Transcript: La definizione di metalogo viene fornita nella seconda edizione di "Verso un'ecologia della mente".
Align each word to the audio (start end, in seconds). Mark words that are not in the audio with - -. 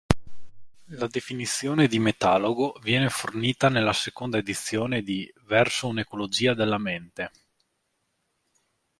La 0.97 1.05
definizione 1.05 1.87
di 1.87 1.99
metalogo 1.99 2.75
viene 2.81 3.11
fornita 3.11 3.69
nella 3.69 3.93
seconda 3.93 4.39
edizione 4.39 5.03
di 5.03 5.31
"Verso 5.45 5.85
un'ecologia 5.89 6.55
della 6.55 6.79
mente". 6.79 7.29